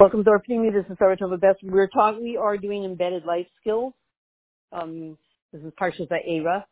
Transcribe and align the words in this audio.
Welcome 0.00 0.24
to 0.24 0.30
our 0.30 0.40
community. 0.40 0.76
This 0.76 0.90
is 0.90 0.98
Sarah 0.98 1.16
Tova 1.16 1.40
Best. 1.40 1.60
We're 1.62 1.86
talking, 1.86 2.24
we 2.24 2.36
are 2.36 2.56
doing 2.56 2.84
embedded 2.84 3.24
life 3.26 3.46
skills. 3.60 3.92
Um, 4.72 5.16
this 5.52 5.62
is 5.62 5.72
Parsha 5.80 6.08
Va'era. 6.08 6.64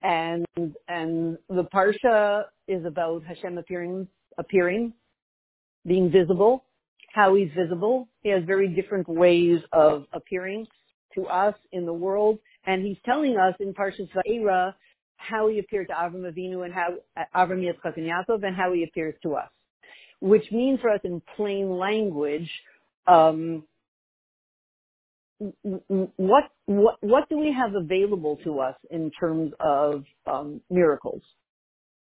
And, 0.00 0.46
and 0.86 1.38
the 1.48 1.64
Parsha 1.74 2.44
is 2.68 2.84
about 2.84 3.24
Hashem 3.24 3.58
appearing, 3.58 4.06
appearing, 4.38 4.92
being 5.84 6.12
visible, 6.12 6.62
how 7.12 7.34
he's 7.34 7.50
visible. 7.56 8.06
He 8.22 8.28
has 8.28 8.44
very 8.44 8.68
different 8.68 9.08
ways 9.08 9.58
of 9.72 10.04
appearing 10.12 10.68
to 11.16 11.26
us 11.26 11.56
in 11.72 11.84
the 11.84 11.92
world. 11.92 12.38
And 12.64 12.86
he's 12.86 12.98
telling 13.04 13.38
us 13.38 13.56
in 13.58 13.74
Parsha 13.74 14.08
Va'era 14.14 14.72
how 15.16 15.48
he 15.48 15.58
appeared 15.58 15.88
to 15.88 15.94
Avram 15.94 16.32
Avinu 16.32 16.64
and 16.64 16.72
how 16.72 16.90
Avram 17.34 17.60
Yitzchak 17.60 17.96
and 17.96 18.06
Yaakov 18.06 18.46
and 18.46 18.54
how 18.54 18.72
he 18.72 18.84
appears 18.84 19.16
to 19.24 19.34
us 19.34 19.50
which 20.22 20.44
means 20.52 20.80
for 20.80 20.88
us 20.88 21.00
in 21.02 21.20
plain 21.36 21.76
language, 21.76 22.48
um, 23.08 23.64
what 26.16 26.44
what 26.66 26.96
what 27.00 27.28
do 27.28 27.36
we 27.36 27.52
have 27.52 27.74
available 27.74 28.38
to 28.44 28.60
us 28.60 28.76
in 28.92 29.10
terms 29.18 29.52
of 29.58 30.04
um, 30.30 30.60
miracles? 30.70 31.22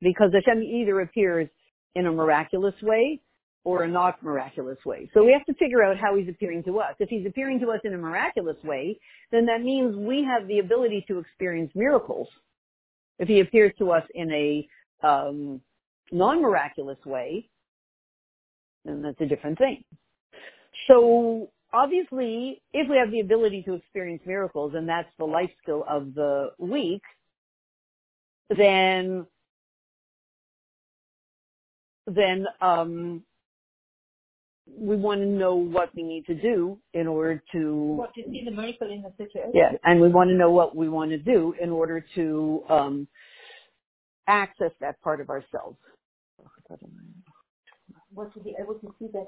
Because 0.02 0.30
Hashem 0.34 0.62
either 0.62 1.00
appears 1.00 1.48
in 1.94 2.06
a 2.06 2.12
miraculous 2.12 2.74
way 2.82 3.20
or 3.64 3.84
a 3.84 3.88
not 3.88 4.22
miraculous 4.22 4.76
way. 4.84 5.10
So 5.14 5.24
we 5.24 5.32
have 5.32 5.46
to 5.46 5.54
figure 5.54 5.82
out 5.82 5.96
how 5.96 6.14
he's 6.14 6.28
appearing 6.28 6.62
to 6.64 6.80
us. 6.80 6.94
If 6.98 7.08
he's 7.08 7.24
appearing 7.24 7.60
to 7.60 7.70
us 7.70 7.80
in 7.84 7.94
a 7.94 7.96
miraculous 7.96 8.62
way, 8.62 8.98
then 9.32 9.46
that 9.46 9.62
means 9.62 9.96
we 9.96 10.22
have 10.22 10.46
the 10.46 10.58
ability 10.58 11.06
to 11.08 11.18
experience 11.18 11.72
miracles. 11.74 12.28
If 13.18 13.28
he 13.28 13.40
appears 13.40 13.72
to 13.78 13.92
us 13.92 14.02
in 14.14 14.30
a 14.30 14.68
um, 15.06 15.62
non-miraculous 16.12 16.98
way, 17.06 17.48
then 18.84 19.02
that's 19.02 19.20
a 19.20 19.26
different 19.26 19.58
thing. 19.58 19.84
So 20.88 21.50
obviously, 21.72 22.62
if 22.72 22.88
we 22.88 22.96
have 22.96 23.10
the 23.10 23.20
ability 23.20 23.62
to 23.64 23.74
experience 23.74 24.22
miracles, 24.26 24.74
and 24.74 24.88
that's 24.88 25.08
the 25.18 25.24
life 25.24 25.50
skill 25.62 25.84
of 25.88 26.14
the 26.14 26.50
week, 26.58 27.02
then 28.56 29.26
then 32.06 32.46
um, 32.60 33.22
we 34.66 34.96
want 34.96 35.20
to 35.20 35.26
know 35.26 35.54
what 35.54 35.94
we 35.94 36.02
need 36.02 36.26
to 36.26 36.34
do 36.34 36.78
in 36.92 37.06
order 37.06 37.42
to 37.52 37.74
what 37.96 38.14
to 38.14 38.22
see 38.30 38.42
the 38.44 38.50
miracle 38.50 38.90
in 38.90 39.02
the 39.02 39.12
situation. 39.16 39.52
Yeah, 39.54 39.72
and 39.84 40.00
we 40.00 40.08
want 40.08 40.30
to 40.30 40.36
know 40.36 40.50
what 40.50 40.76
we 40.76 40.88
want 40.88 41.10
to 41.10 41.18
do 41.18 41.54
in 41.60 41.70
order 41.70 42.04
to 42.14 42.62
um, 42.68 43.08
access 44.26 44.72
that 44.80 45.00
part 45.02 45.20
of 45.20 45.30
ourselves 45.30 45.78
what 48.14 48.32
to 48.34 48.40
be 48.40 48.54
able 48.60 48.74
to 48.74 48.94
see 48.98 49.08
that 49.12 49.26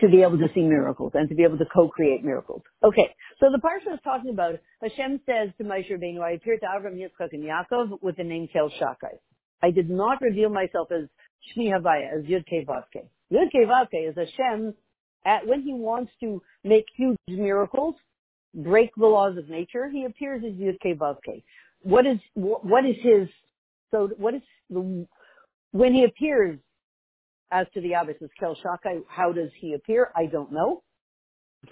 to 0.00 0.08
be 0.08 0.22
able 0.22 0.38
to 0.38 0.48
see 0.54 0.62
miracles 0.62 1.12
and 1.14 1.28
to 1.28 1.34
be 1.34 1.42
able 1.42 1.58
to 1.58 1.64
co-create 1.74 2.24
miracles. 2.24 2.62
Okay, 2.82 3.14
so 3.40 3.46
the 3.50 3.58
parsha 3.58 3.94
is 3.94 4.00
talking 4.04 4.30
about 4.30 4.54
Hashem 4.80 5.20
says 5.26 5.50
to 5.58 5.64
Moshe 5.64 5.90
Rabbeinu, 5.90 6.20
"I 6.20 6.32
appeared 6.32 6.60
to 6.60 6.66
Avram, 6.66 6.96
Yitzchak, 6.96 7.32
and 7.32 7.42
Yaakov 7.42 8.02
with 8.02 8.16
the 8.16 8.24
name 8.24 8.48
Kel 8.52 8.70
Shakai. 8.70 9.18
I 9.62 9.70
did 9.70 9.90
not 9.90 10.20
reveal 10.20 10.50
myself 10.50 10.92
as 10.92 11.08
Shmi 11.56 11.70
Havaya, 11.70 12.18
as 12.18 12.24
Yud 12.24 12.46
Kei. 12.46 12.64
Yud 12.64 13.50
Kei 13.50 13.98
is 13.98 14.16
Hashem 14.16 14.74
at 15.24 15.46
when 15.46 15.62
He 15.62 15.72
wants 15.72 16.12
to 16.20 16.42
make 16.62 16.84
huge 16.94 17.18
miracles, 17.28 17.96
break 18.54 18.94
the 18.96 19.06
laws 19.06 19.36
of 19.36 19.48
nature. 19.48 19.88
He 19.90 20.04
appears 20.04 20.42
as 20.44 20.52
Yud 20.52 20.78
Kei. 20.80 21.42
What 21.82 22.06
is 22.06 22.18
what 22.34 22.84
is 22.84 22.96
His 23.02 23.28
so 23.90 24.08
what 24.16 24.34
is 24.34 24.42
the 24.70 25.06
when 25.72 25.92
He 25.92 26.04
appears 26.04 26.58
as 27.54 27.66
to 27.72 27.80
the 27.80 27.92
Abbas 27.92 28.16
is 28.20 28.30
Kel 28.38 28.56
Shakai, 28.56 29.02
how 29.08 29.32
does 29.32 29.50
he 29.60 29.74
appear? 29.74 30.10
I 30.16 30.26
don't 30.26 30.52
know. 30.52 30.82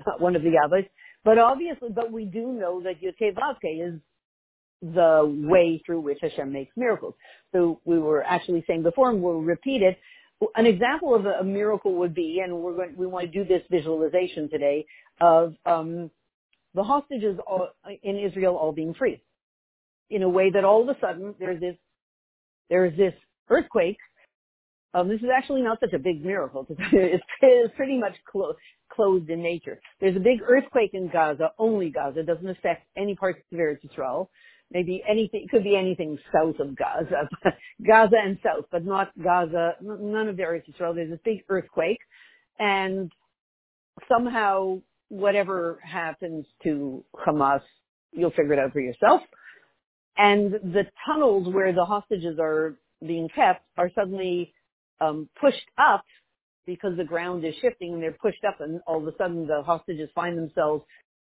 not 0.06 0.20
one 0.20 0.36
of 0.36 0.42
the 0.42 0.52
Abbas. 0.64 0.84
But 1.25 1.38
obviously, 1.38 1.88
but 1.91 2.12
we 2.12 2.25
do 2.25 2.52
know 2.52 2.81
that 2.82 3.03
Yudke 3.03 3.34
Vavke 3.34 3.88
is 3.88 4.00
the 4.81 5.22
way 5.48 5.82
through 5.84 6.00
which 6.00 6.19
Hashem 6.22 6.53
makes 6.53 6.72
miracles. 6.76 7.15
So 7.53 7.81
we 7.84 7.98
were 7.98 8.22
actually 8.22 8.65
saying 8.66 8.84
before, 8.84 9.10
and 9.10 9.21
we'll 9.22 9.41
repeat 9.41 9.82
it, 9.82 9.98
an 10.56 10.66
example 10.66 11.15
of 11.15 11.26
a, 11.26 11.41
a 11.41 11.44
miracle 11.44 11.94
would 11.94 12.15
be, 12.15 12.41
and 12.42 12.56
we're 12.56 12.75
going, 12.75 12.94
we 12.97 13.06
want 13.06 13.31
to 13.31 13.32
do 13.32 13.48
this 13.48 13.62
visualization 13.71 14.48
today, 14.50 14.87
of 15.21 15.54
um, 15.66 16.10
the 16.75 16.82
hostages 16.82 17.38
all, 17.47 17.69
in 18.03 18.19
Israel 18.19 18.56
all 18.56 18.72
being 18.72 18.94
free. 18.94 19.21
In 20.10 20.22
a 20.22 20.28
way 20.28 20.50
that 20.50 20.65
all 20.65 20.82
of 20.82 20.88
a 20.88 20.98
sudden 21.00 21.34
there's 21.38 21.60
this, 21.60 21.76
there's 22.71 22.97
this 22.97 23.15
earthquake 23.50 23.98
um, 24.94 25.08
this 25.08 25.20
is 25.20 25.28
actually 25.34 25.62
not 25.62 25.80
such 25.80 25.92
a 25.94 25.98
big 25.98 26.25
miracle 26.25 26.64
because 26.64 26.84
it's, 26.92 27.75
pretty 27.76 27.98
much 27.98 28.14
clo- 28.30 28.54
closed 28.91 29.30
in 29.30 29.42
nature. 29.42 29.80
There's 30.00 30.16
a 30.16 30.20
big 30.20 30.41
earthquake 30.47 30.91
in 30.92 31.08
Gaza, 31.08 31.53
only 31.58 31.91
Gaza. 31.91 32.20
It 32.20 32.26
doesn't 32.26 32.48
affect 32.48 32.86
any 32.97 33.14
parts 33.14 33.41
of 33.53 33.58
Eretz 33.58 33.78
Yisrael. 33.84 34.28
Maybe 34.70 35.03
anything, 35.08 35.42
it 35.44 35.50
could 35.50 35.64
be 35.64 35.76
anything 35.76 36.19
south 36.32 36.58
of 36.58 36.76
Gaza, 36.76 37.28
Gaza 37.86 38.16
and 38.22 38.38
south, 38.42 38.64
but 38.70 38.84
not 38.84 39.10
Gaza, 39.22 39.75
none 39.82 40.28
of 40.28 40.36
the 40.36 40.42
Eretz 40.42 40.62
Yisrael. 40.70 40.94
There's 40.94 41.10
this 41.10 41.20
big 41.24 41.44
earthquake 41.48 41.98
and 42.59 43.12
somehow 44.09 44.80
whatever 45.09 45.78
happens 45.84 46.47
to 46.62 47.04
Hamas, 47.14 47.60
you'll 48.12 48.30
figure 48.30 48.54
it 48.54 48.59
out 48.59 48.72
for 48.72 48.80
yourself. 48.80 49.20
And 50.16 50.53
the 50.53 50.84
tunnels 51.06 51.53
where 51.53 51.72
the 51.72 51.84
hostages 51.84 52.38
are 52.41 52.76
being 53.06 53.28
kept 53.34 53.62
are 53.76 53.91
suddenly 53.94 54.54
um, 55.03 55.29
pushed 55.41 55.69
up 55.79 56.05
because 56.67 56.97
the 56.97 57.05
ground 57.05 57.45
is 57.45 57.55
shifting 57.61 57.95
and 57.95 58.03
they're 58.03 58.17
pushed 58.23 58.45
up 58.47 58.61
and 58.61 58.81
all 58.87 59.01
of 59.01 59.07
a 59.13 59.17
sudden 59.19 59.47
the 59.47 59.63
hostages 59.63 60.09
find 60.15 60.39
themselves 60.39 60.85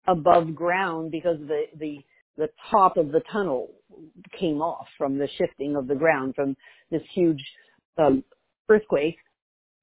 above 0.07 0.55
ground 0.55 1.11
because 1.11 1.39
the, 1.49 1.65
the, 1.79 1.99
the 2.37 2.49
top 2.71 2.97
of 2.97 3.11
the 3.11 3.23
tunnel 3.33 3.71
came 4.39 4.61
off 4.61 4.87
from 4.97 5.19
the 5.19 5.29
shifting 5.39 5.77
of 5.77 5.89
the 5.89 5.95
ground 5.95 6.35
from 6.35 6.57
this 6.91 7.03
huge 7.15 7.43
um, 7.99 8.23
earthquake. 8.69 9.17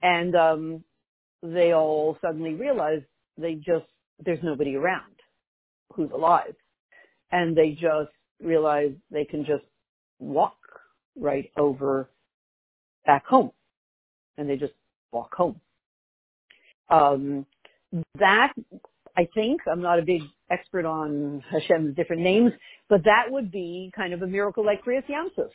And 0.02 0.36
um, 0.36 0.84
they 1.44 1.74
all 1.74 2.18
suddenly 2.22 2.54
realize 2.54 3.02
they 3.38 3.56
just, 3.56 3.86
there's 4.24 4.44
nobody 4.44 4.76
around 4.76 5.14
who's 5.94 6.12
alive. 6.12 6.56
And 7.32 7.56
they 7.56 7.72
just 7.72 8.12
realize 8.42 8.92
they 9.12 9.26
can 9.26 9.46
just 9.46 9.64
walk 10.20 10.58
right 11.20 11.52
over 11.58 12.10
back 13.06 13.26
home 13.26 13.52
and 14.42 14.50
they 14.50 14.58
just 14.58 14.74
walk 15.12 15.34
home. 15.36 15.62
Um, 16.90 17.46
that, 18.20 18.54
I 19.16 19.28
think, 19.34 19.62
I'm 19.72 19.82
not 19.82 20.00
a 20.00 20.02
big 20.02 20.24
expert 20.50 20.86
on 20.86 21.44
Hashem's 21.50 21.96
different 21.96 22.22
names, 22.22 22.52
but 22.90 23.06
that 23.06 23.26
would 23.30 23.52
be 23.52 23.92
kind 23.96 24.14
of 24.14 24.22
a 24.22 24.28
miracle 24.28 24.66
like 24.66 24.84
Kriyas 24.84 25.06
Yamsuf. 25.08 25.50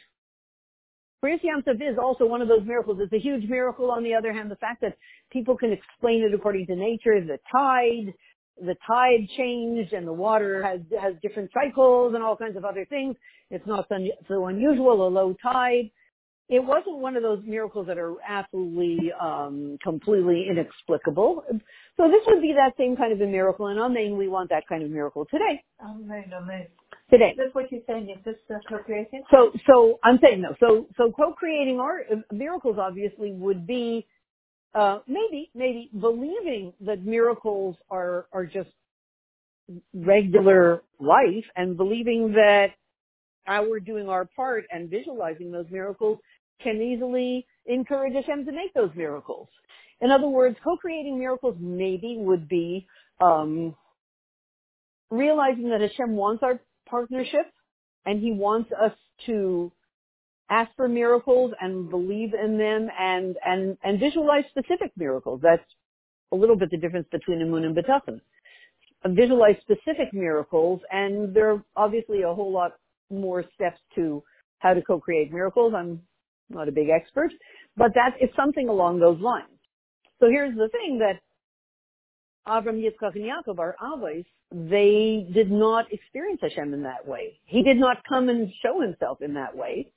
Kriyas 1.22 1.40
Yamsuf 1.42 1.76
is 1.76 1.98
also 2.00 2.26
one 2.26 2.40
of 2.42 2.48
those 2.48 2.64
miracles. 2.64 2.98
It's 3.00 3.12
a 3.12 3.18
huge 3.18 3.48
miracle. 3.48 3.90
On 3.90 4.02
the 4.02 4.14
other 4.14 4.32
hand, 4.32 4.50
the 4.50 4.56
fact 4.56 4.80
that 4.82 4.96
people 5.30 5.56
can 5.56 5.72
explain 5.72 6.22
it 6.22 6.34
according 6.34 6.66
to 6.66 6.76
nature, 6.76 7.20
the 7.20 7.38
tide, 7.50 8.14
the 8.60 8.76
tide 8.86 9.28
changed 9.36 9.92
and 9.92 10.06
the 10.06 10.12
water 10.12 10.62
has 10.62 10.80
has 11.00 11.14
different 11.22 11.50
cycles 11.52 12.14
and 12.14 12.22
all 12.22 12.36
kinds 12.36 12.56
of 12.56 12.64
other 12.64 12.86
things. 12.86 13.16
It's 13.50 13.66
not 13.66 13.86
so 14.28 14.46
unusual, 14.46 15.06
a 15.06 15.08
low 15.08 15.34
tide 15.42 15.90
it 16.48 16.64
wasn't 16.64 16.98
one 16.98 17.16
of 17.16 17.22
those 17.22 17.42
miracles 17.44 17.88
that 17.88 17.98
are 17.98 18.14
absolutely 18.26 19.12
um, 19.20 19.78
completely 19.82 20.46
inexplicable. 20.48 21.44
So 21.96 22.08
this 22.08 22.22
would 22.26 22.40
be 22.40 22.52
that 22.52 22.74
same 22.78 22.96
kind 22.96 23.12
of 23.12 23.20
a 23.20 23.26
miracle, 23.26 23.66
and 23.66 23.80
Amen, 23.80 24.16
we 24.16 24.28
want 24.28 24.50
that 24.50 24.66
kind 24.68 24.82
of 24.84 24.90
miracle 24.90 25.26
today. 25.30 25.62
Amen, 25.82 26.32
amen. 26.32 26.66
Today. 27.10 27.34
That's 27.36 27.54
what 27.54 27.70
you're 27.72 27.82
saying. 27.86 28.10
Is 28.10 28.24
this 28.24 28.36
uh, 28.50 28.58
co-creation? 28.68 29.22
So, 29.30 29.52
so 29.66 29.98
I'm 30.04 30.18
saying 30.22 30.42
no. 30.42 30.54
So, 30.60 30.86
so 30.96 31.12
co-creating 31.12 31.80
our 31.80 32.02
uh, 32.12 32.16
miracles 32.32 32.76
obviously 32.80 33.32
would 33.32 33.66
be 33.66 34.06
uh, 34.74 35.00
maybe, 35.08 35.50
maybe 35.54 35.90
believing 35.98 36.72
that 36.80 37.04
miracles 37.04 37.76
are 37.90 38.26
are 38.32 38.44
just 38.44 38.68
regular 39.94 40.82
life, 41.00 41.44
and 41.56 41.76
believing 41.76 42.32
that 42.32 42.68
our 43.46 43.80
doing 43.80 44.08
our 44.08 44.24
part 44.24 44.64
and 44.70 44.90
visualizing 44.90 45.50
those 45.50 45.66
miracles 45.70 46.18
can 46.62 46.80
easily 46.80 47.46
encourage 47.66 48.14
Hashem 48.14 48.46
to 48.46 48.52
make 48.52 48.72
those 48.74 48.90
miracles. 48.94 49.48
In 50.00 50.10
other 50.10 50.28
words, 50.28 50.56
co-creating 50.62 51.18
miracles 51.18 51.56
maybe 51.58 52.16
would 52.18 52.48
be 52.48 52.86
um, 53.20 53.74
realizing 55.10 55.70
that 55.70 55.80
Hashem 55.80 56.12
wants 56.16 56.42
our 56.42 56.60
partnership 56.88 57.46
and 58.04 58.20
He 58.20 58.32
wants 58.32 58.70
us 58.72 58.92
to 59.26 59.72
ask 60.50 60.70
for 60.76 60.88
miracles 60.88 61.52
and 61.60 61.90
believe 61.90 62.32
in 62.34 62.58
them 62.58 62.88
and 62.98 63.36
and 63.44 63.76
and 63.82 63.98
visualize 63.98 64.44
specific 64.50 64.92
miracles. 64.96 65.40
That's 65.42 65.64
a 66.32 66.36
little 66.36 66.56
bit 66.56 66.70
the 66.70 66.76
difference 66.76 67.08
between 67.10 67.42
Amun 67.42 67.64
and 67.64 67.76
B'tachon. 67.76 68.20
Visualize 69.04 69.56
specific 69.60 70.12
miracles, 70.12 70.80
and 70.90 71.34
there 71.34 71.52
are 71.52 71.64
obviously 71.76 72.22
a 72.22 72.34
whole 72.34 72.52
lot 72.52 72.72
more 73.10 73.44
steps 73.54 73.78
to 73.94 74.22
how 74.58 74.74
to 74.74 74.82
co-create 74.82 75.32
miracles. 75.32 75.74
I'm 75.76 76.00
not 76.48 76.68
a 76.68 76.72
big 76.72 76.88
expert, 76.88 77.32
but 77.76 77.92
that 77.94 78.16
is 78.20 78.30
something 78.36 78.68
along 78.68 79.00
those 79.00 79.20
lines. 79.20 79.48
So 80.20 80.28
here's 80.28 80.56
the 80.56 80.68
thing 80.68 80.98
that 80.98 81.20
Avram, 82.46 82.80
Yitzchak, 82.80 83.16
and 83.16 83.24
Yaakov, 83.24 83.58
our 83.58 83.76
Avos, 83.82 84.24
they 84.52 85.26
did 85.34 85.50
not 85.50 85.92
experience 85.92 86.40
Hashem 86.42 86.72
in 86.72 86.82
that 86.84 87.06
way. 87.06 87.40
He 87.44 87.62
did 87.62 87.76
not 87.76 87.98
come 88.08 88.28
and 88.28 88.50
show 88.62 88.80
himself 88.80 89.20
in 89.20 89.34
that 89.34 89.56
way. 89.56 89.90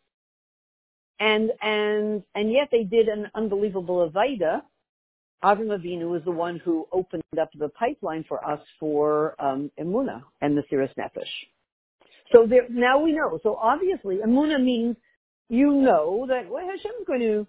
And, 1.20 1.52
and, 1.62 2.24
and 2.34 2.52
yet 2.52 2.70
they 2.72 2.84
did 2.84 3.08
an 3.08 3.30
unbelievable 3.36 4.10
Avaida. 4.10 4.62
Avram 5.44 5.68
Avinu 5.68 6.10
was 6.10 6.24
the 6.26 6.32
one 6.32 6.58
who 6.58 6.88
opened 6.92 7.24
up 7.40 7.50
the 7.58 7.70
pipeline 7.70 8.26
for 8.28 8.44
us 8.44 8.60
for, 8.80 9.36
um, 9.40 9.70
Emuna 9.80 10.24
and 10.42 10.58
the 10.58 10.64
Sirus 10.72 10.90
Nefesh. 10.98 11.28
So 12.34 12.46
there, 12.48 12.68
now 12.70 13.00
we 13.00 13.12
know. 13.12 13.40
So 13.44 13.56
obviously, 13.56 14.18
Emuna 14.18 14.62
means 14.64 14.96
you 15.50 15.74
know 15.74 16.26
that 16.28 16.50
well, 16.50 16.66
Hashem's 16.66 17.06
going 17.08 17.22
to, 17.22 17.48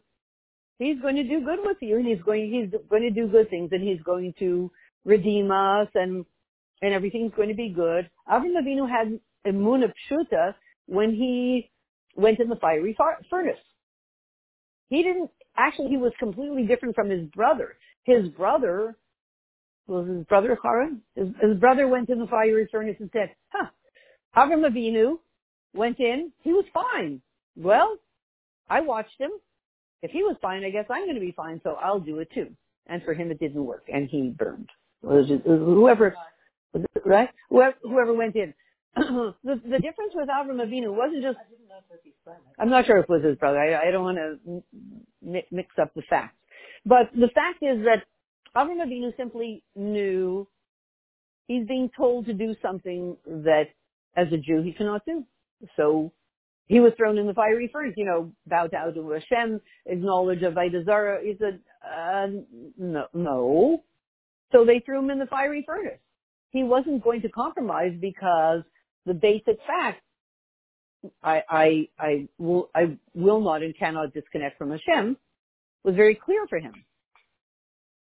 he's 0.78 1.00
going 1.00 1.16
to 1.16 1.24
do 1.24 1.44
good 1.44 1.60
with 1.62 1.76
you 1.80 1.96
and 1.96 2.06
he's 2.06 2.22
going, 2.22 2.50
he's 2.50 2.80
going 2.88 3.02
to 3.02 3.10
do 3.10 3.26
good 3.28 3.50
things 3.50 3.70
and 3.72 3.82
he's 3.82 4.02
going 4.02 4.34
to 4.38 4.70
redeem 5.04 5.50
us 5.50 5.88
and 5.94 6.24
and 6.82 6.94
everything's 6.94 7.32
going 7.34 7.48
to 7.48 7.54
be 7.54 7.68
good. 7.68 8.08
Avram 8.28 8.56
Avinu 8.58 8.88
had 8.88 9.18
a 9.44 9.52
emuna 9.52 9.92
pshuta 10.10 10.54
when 10.86 11.10
he 11.10 11.70
went 12.16 12.40
in 12.40 12.48
the 12.48 12.56
fiery 12.56 12.96
furnace. 13.30 13.58
He 14.88 15.02
didn't 15.02 15.30
actually. 15.56 15.88
He 15.88 15.96
was 15.96 16.12
completely 16.18 16.64
different 16.64 16.94
from 16.94 17.10
his 17.10 17.26
brother. 17.28 17.76
His 18.04 18.28
brother 18.28 18.96
was 19.86 20.08
his 20.08 20.24
brother 20.24 20.58
Haran. 20.62 21.02
His, 21.14 21.28
his 21.40 21.58
brother 21.58 21.86
went 21.86 22.08
in 22.08 22.18
the 22.18 22.26
fiery 22.26 22.68
furnace 22.70 22.96
and 22.98 23.10
said, 23.12 23.30
"Huh." 23.50 23.68
Avram 24.36 24.68
Avinu 24.68 25.18
went 25.74 26.00
in. 26.00 26.32
He 26.42 26.52
was 26.52 26.64
fine. 26.72 27.20
Well, 27.60 27.96
I 28.68 28.80
watched 28.80 29.20
him. 29.20 29.30
If 30.02 30.10
he 30.10 30.22
was 30.22 30.36
fine, 30.40 30.64
I 30.64 30.70
guess 30.70 30.86
I'm 30.88 31.04
going 31.04 31.14
to 31.14 31.20
be 31.20 31.32
fine. 31.32 31.60
So 31.62 31.76
I'll 31.80 32.00
do 32.00 32.20
it 32.20 32.28
too. 32.32 32.48
And 32.86 33.02
for 33.02 33.14
him, 33.14 33.30
it 33.30 33.38
didn't 33.38 33.64
work, 33.64 33.84
and 33.92 34.08
he 34.08 34.30
burned 34.30 34.68
uh, 35.06 35.22
whoever, 35.44 36.14
right? 37.04 37.28
Whoever, 37.50 37.74
whoever 37.82 38.14
went 38.14 38.36
in. 38.36 38.54
the, 38.96 39.34
the 39.44 39.78
difference 39.78 40.12
with 40.14 40.28
Avram 40.28 40.56
Avinu 40.56 40.92
wasn't 40.92 41.22
just. 41.22 41.38
I'm 42.58 42.70
not 42.70 42.86
sure 42.86 42.98
if 42.98 43.04
it 43.04 43.10
was 43.10 43.22
his 43.22 43.36
brother. 43.36 43.58
I, 43.58 43.88
I 43.88 43.90
don't 43.90 44.02
want 44.02 44.18
to 44.18 44.62
mix 45.22 45.68
up 45.80 45.94
the 45.94 46.02
facts, 46.08 46.36
but 46.84 47.10
the 47.14 47.28
fact 47.28 47.62
is 47.62 47.84
that 47.84 48.04
Avram 48.56 48.84
Avinu 48.84 49.16
simply 49.16 49.62
knew 49.76 50.48
he's 51.46 51.66
being 51.66 51.90
told 51.96 52.26
to 52.26 52.32
do 52.32 52.54
something 52.60 53.16
that, 53.26 53.68
as 54.16 54.26
a 54.32 54.36
Jew, 54.36 54.62
he 54.62 54.72
cannot 54.72 55.04
do. 55.06 55.24
So 55.76 56.12
he 56.70 56.78
was 56.78 56.92
thrown 56.96 57.18
in 57.18 57.26
the 57.26 57.34
fiery 57.34 57.68
furnace. 57.72 57.94
You 57.96 58.04
know, 58.04 58.32
bow 58.46 58.68
down 58.68 58.94
to 58.94 59.10
Hashem, 59.10 59.60
acknowledge 59.86 60.38
Avodah 60.38 60.84
Zarah. 60.84 61.18
He 61.20 61.34
said, 61.36 61.58
uh, 61.84 62.28
no, 62.78 63.06
no. 63.12 63.82
So 64.52 64.64
they 64.64 64.78
threw 64.78 65.00
him 65.00 65.10
in 65.10 65.18
the 65.18 65.26
fiery 65.26 65.64
furnace. 65.66 65.98
He 66.50 66.62
wasn't 66.62 67.02
going 67.02 67.22
to 67.22 67.28
compromise 67.28 67.94
because 68.00 68.62
the 69.04 69.14
basic 69.14 69.58
fact, 69.66 70.00
I, 71.24 71.42
I, 71.50 71.88
I 71.98 72.28
will, 72.38 72.70
I 72.72 72.96
will 73.14 73.40
not 73.40 73.64
and 73.64 73.76
cannot 73.76 74.14
disconnect 74.14 74.56
from 74.56 74.70
Hashem, 74.70 75.16
was 75.82 75.96
very 75.96 76.14
clear 76.14 76.46
for 76.48 76.60
him. 76.60 76.74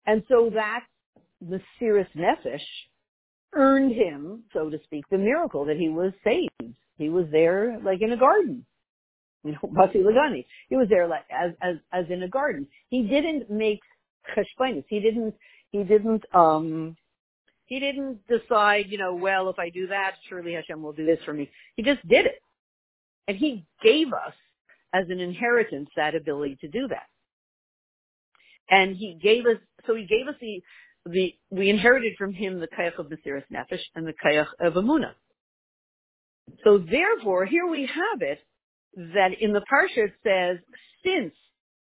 And 0.07 0.23
so 0.31 0.51
that, 0.55 0.81
the 1.47 1.61
Sirus 1.79 2.09
Nefesh, 2.17 2.61
earned 3.55 3.93
him, 3.93 4.45
so 4.53 4.71
to 4.71 4.79
speak, 4.85 5.05
the 5.11 5.19
miracle 5.19 5.65
that 5.65 5.77
he 5.77 5.89
was 5.89 6.13
saved. 6.25 6.75
He 6.99 7.09
was 7.09 7.27
there 7.31 7.79
like 7.85 8.01
in 8.03 8.13
a 8.13 8.17
garden. 8.17 8.65
You 9.45 9.53
know, 9.53 9.59
Basi 9.65 9.97
Lagani. 9.97 10.45
He 10.69 10.77
was 10.77 10.89
there 10.89 11.07
like 11.07 11.25
as, 11.31 11.53
as, 11.63 11.77
as 11.93 12.05
in 12.11 12.23
a 12.23 12.29
garden. 12.29 12.67
He 12.89 13.03
didn't 13.03 13.51
make 13.51 13.81
cheshbonis. 14.37 14.85
He 14.89 15.01
didn't 15.01 15.35
he 15.73 15.85
didn't 15.85 16.25
um 16.35 16.97
he 17.67 17.81
didn't 17.81 18.21
decide, 18.29 18.87
you 18.89 18.99
know, 18.99 19.15
well, 19.15 19.51
if 19.51 19.59
I 19.59 19.71
do 19.71 19.89
that, 19.89 20.13
surely 20.29 20.55
Hashem 20.55 20.83
will 20.83 20.93
do 20.93 21.05
this 21.05 21.19
for 21.25 21.33
me. 21.33 21.51
He 21.75 21.83
just 21.83 22.07
did 22.09 22.27
it. 22.27 22.41
And 23.27 23.37
he 23.37 23.67
gave 23.83 24.13
us 24.13 24.35
as 24.95 25.07
an 25.11 25.19
inheritance 25.19 25.91
that 25.97 26.15
ability 26.15 26.59
to 26.61 26.69
do 26.69 26.87
that. 26.89 27.09
And 28.71 28.97
he 28.97 29.19
gave 29.21 29.47
us, 29.47 29.57
so 29.85 29.97
he 29.97 30.07
gave 30.07 30.29
us 30.29 30.37
the, 30.41 30.63
the, 31.07 31.35
we 31.51 31.71
inherited 31.71 32.15
from 32.19 32.33
him 32.33 32.61
the 32.61 32.69
kayach 32.69 32.99
of 32.99 33.07
Mesiris 33.07 33.45
Nefesh 33.53 33.83
and 33.95 34.07
the 34.07 34.13
kayach 34.13 34.49
of 34.61 34.75
Amuna. 34.75 35.13
So 36.65 36.79
therefore, 36.79 37.47
here 37.47 37.67
we 37.67 37.83
have 37.87 38.23
it, 38.23 38.39
that 38.97 39.31
in 39.41 39.53
the 39.53 39.61
Parsha 39.61 40.07
it 40.07 40.13
says, 40.23 40.59
since 41.05 41.35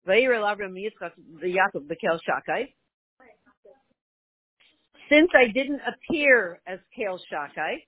Vayir 0.07 0.35
El 0.35 0.43
Avram 0.43 0.73
Yitzchak, 0.73 1.11
the 1.41 1.47
Yaakov, 1.47 1.87
the 1.87 1.95
Kel 1.95 2.19
Shakai, 2.27 2.73
since 5.09 5.29
I 5.35 5.51
didn't 5.51 5.81
appear 5.87 6.59
as 6.65 6.79
Kel 6.95 7.19
Shakai, 7.31 7.83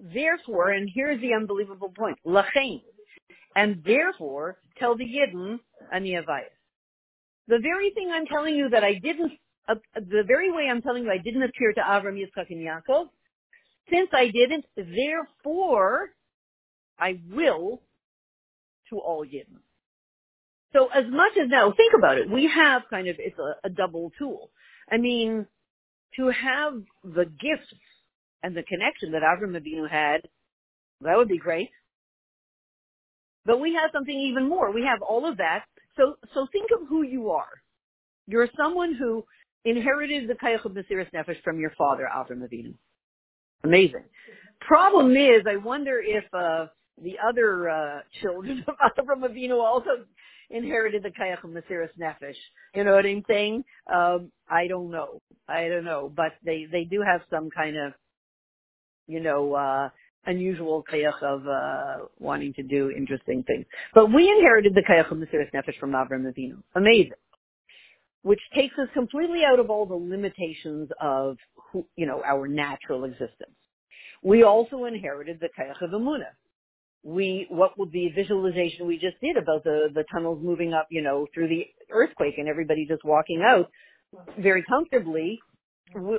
therefore, 0.00 0.70
and 0.70 0.88
here's 0.94 1.20
the 1.20 1.34
unbelievable 1.34 1.92
point, 1.96 2.18
Lachain, 2.26 2.82
and 3.56 3.82
therefore 3.84 4.58
tell 4.78 4.96
the 4.96 5.04
Yidden 5.04 5.58
ani 5.92 6.12
avayas. 6.12 6.44
The 7.48 7.58
very 7.60 7.90
thing 7.90 8.10
I'm 8.12 8.26
telling 8.26 8.54
you 8.54 8.70
that 8.70 8.84
I 8.84 8.94
didn't, 8.94 9.32
uh, 9.68 9.74
the 9.94 10.22
very 10.26 10.50
way 10.50 10.68
I'm 10.70 10.82
telling 10.82 11.04
you 11.04 11.10
I 11.10 11.18
didn't 11.18 11.42
appear 11.42 11.72
to 11.72 11.80
Avram, 11.80 12.18
Yitzchak, 12.18 12.50
and 12.50 12.60
Yaakov, 12.60 13.08
since 13.90 14.10
I 14.12 14.28
didn't, 14.28 14.64
therefore 14.76 16.10
I 16.98 17.20
will 17.30 17.82
to 18.90 18.98
all 18.98 19.24
Yidden. 19.24 19.60
So 20.72 20.88
as 20.88 21.04
much 21.08 21.32
as 21.40 21.48
now, 21.48 21.72
think 21.76 21.92
about 21.96 22.18
it. 22.18 22.28
We 22.28 22.50
have 22.52 22.82
kind 22.90 23.08
of, 23.08 23.16
it's 23.18 23.38
a, 23.38 23.66
a 23.66 23.70
double 23.70 24.12
tool. 24.18 24.50
I 24.90 24.96
mean, 24.98 25.46
to 26.16 26.28
have 26.28 26.74
the 27.02 27.24
gifts 27.24 27.72
and 28.42 28.56
the 28.56 28.62
connection 28.62 29.12
that 29.12 29.22
Avram 29.22 29.56
Avinu 29.58 29.88
had, 29.88 30.22
that 31.00 31.16
would 31.16 31.28
be 31.28 31.38
great. 31.38 31.70
But 33.46 33.60
we 33.60 33.74
have 33.74 33.90
something 33.92 34.18
even 34.18 34.48
more. 34.48 34.72
We 34.72 34.82
have 34.82 35.02
all 35.02 35.28
of 35.28 35.36
that. 35.38 35.64
So, 35.96 36.16
so 36.34 36.46
think 36.50 36.70
of 36.72 36.88
who 36.88 37.02
you 37.02 37.30
are. 37.30 37.62
You're 38.26 38.48
someone 38.56 38.94
who 38.94 39.24
inherited 39.64 40.28
the 40.28 40.34
Kayach 40.34 40.64
of 40.64 40.72
Mesiris 40.72 41.10
Nefesh 41.12 41.42
from 41.42 41.58
your 41.58 41.70
father, 41.76 42.08
Avram 42.14 42.42
Avinu. 42.42 42.74
Amazing. 43.64 44.04
Problem 44.60 45.12
is, 45.16 45.42
I 45.48 45.56
wonder 45.56 46.00
if 46.04 46.24
uh, 46.34 46.66
the 47.02 47.16
other 47.26 47.68
uh, 47.68 48.00
children 48.22 48.64
of 48.68 48.74
Avram 49.04 49.28
Avinu 49.28 49.62
also 49.62 50.04
inherited 50.50 51.02
the 51.02 51.10
Kayach 51.10 51.42
of 51.44 51.50
Mesiris 51.50 51.88
Nefesh. 52.00 52.36
You 52.74 52.84
know 52.84 52.94
what 52.94 53.06
I'm 53.06 53.24
saying? 53.26 53.64
Um, 53.92 54.30
I 54.48 54.66
don't 54.68 54.90
know. 54.90 55.20
I 55.48 55.68
don't 55.68 55.84
know. 55.84 56.12
But 56.14 56.32
they, 56.44 56.66
they 56.70 56.84
do 56.84 57.02
have 57.02 57.22
some 57.30 57.50
kind 57.50 57.76
of, 57.76 57.92
you 59.06 59.20
know, 59.20 59.54
uh, 59.54 59.88
unusual 60.26 60.84
Kayach 60.90 61.22
of, 61.22 61.46
uh, 61.46 62.06
wanting 62.18 62.54
to 62.54 62.62
do 62.62 62.90
interesting 62.90 63.42
things. 63.44 63.66
But 63.94 64.12
we 64.12 64.30
inherited 64.30 64.74
the 64.74 64.82
Kayach 64.82 65.10
of 65.10 65.18
Mesiris 65.18 65.50
Nefesh 65.52 65.78
from 65.78 65.92
Avram 65.92 66.30
Avinu. 66.30 66.62
Amazing. 66.74 67.12
Which 68.24 68.40
takes 68.54 68.74
us 68.78 68.88
completely 68.92 69.42
out 69.44 69.60
of 69.60 69.70
all 69.70 69.86
the 69.86 69.94
limitations 69.94 70.88
of, 71.00 71.36
who, 71.70 71.86
you 71.94 72.06
know, 72.06 72.22
our 72.24 72.48
natural 72.48 73.04
existence. 73.04 73.56
We 74.22 74.42
also 74.42 74.84
inherited 74.86 75.38
the 75.40 75.50
Kayach 75.56 75.80
of 75.82 75.90
Amunah 75.90 76.34
we 77.04 77.46
what 77.50 77.78
would 77.78 77.92
be 77.92 78.10
visualization 78.14 78.86
we 78.86 78.98
just 78.98 79.20
did 79.20 79.36
about 79.36 79.62
the 79.62 79.88
the 79.94 80.04
tunnels 80.10 80.42
moving 80.42 80.72
up, 80.72 80.88
you 80.90 81.02
know, 81.02 81.26
through 81.32 81.48
the 81.48 81.66
earthquake 81.90 82.38
and 82.38 82.48
everybody 82.48 82.86
just 82.86 83.04
walking 83.04 83.42
out 83.46 83.70
very 84.38 84.64
comfortably. 84.64 85.40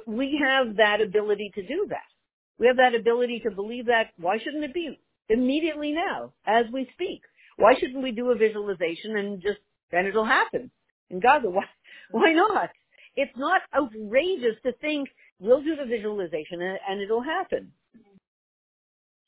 We 0.05 0.39
have 0.41 0.77
that 0.77 1.01
ability 1.01 1.51
to 1.55 1.61
do 1.63 1.87
that. 1.89 2.07
We 2.59 2.67
have 2.67 2.77
that 2.77 2.95
ability 2.95 3.41
to 3.45 3.51
believe 3.51 3.87
that. 3.87 4.11
Why 4.17 4.37
shouldn't 4.37 4.63
it 4.63 4.73
be 4.73 4.99
immediately 5.27 5.91
now 5.91 6.33
as 6.45 6.65
we 6.71 6.87
speak? 6.93 7.21
Why 7.57 7.73
shouldn't 7.73 8.03
we 8.03 8.11
do 8.11 8.29
a 8.29 8.35
visualization 8.35 9.17
and 9.17 9.41
just 9.41 9.59
then 9.91 10.05
it'll 10.05 10.25
happen 10.25 10.69
in 11.09 11.19
Gaza? 11.19 11.49
Why 11.49 11.63
why 12.11 12.33
not? 12.33 12.69
It's 13.15 13.35
not 13.37 13.61
outrageous 13.75 14.55
to 14.63 14.73
think 14.73 15.09
we'll 15.39 15.61
do 15.63 15.75
the 15.75 15.85
visualization 15.85 16.61
and, 16.61 16.79
and 16.87 17.01
it'll 17.01 17.23
happen. 17.23 17.71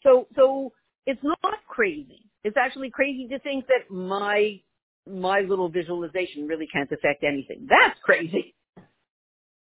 So 0.03 0.27
so 0.36 0.74
it's 1.05 1.24
not 1.24 1.60
crazy. 1.67 2.29
It's 2.43 2.57
actually 2.57 2.91
crazy 2.91 3.27
to 3.29 3.39
think 3.39 3.65
that 3.67 3.93
my 3.93 4.62
my 5.10 5.41
little 5.41 5.69
visualization 5.69 6.48
really 6.48 6.67
can't 6.67 6.91
affect 6.91 7.24
anything. 7.24 7.67
That's 7.69 8.00
crazy. 8.03 8.55